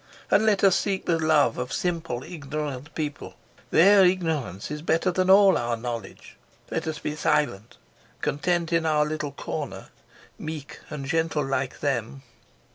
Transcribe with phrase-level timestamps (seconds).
[0.31, 3.35] And let us seek the love of simple, ignorant people.
[3.69, 6.37] Their ignorance is better than all our knowledge.
[6.71, 7.77] Let us be silent,
[8.21, 9.89] content in our little corner,
[10.39, 12.23] meek and gentle like them.